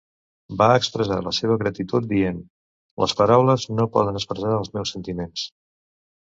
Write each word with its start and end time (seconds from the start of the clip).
Va 0.59 0.67
expressar 0.77 1.17
la 1.25 1.33
seva 1.39 1.57
gratitud 1.63 2.07
dient: 2.13 2.39
Les 3.03 3.13
paraules 3.21 3.67
no 3.81 3.87
poden 3.99 4.19
expressar 4.23 4.55
els 4.63 4.73
meus 4.79 4.95
sentiments. 4.97 5.47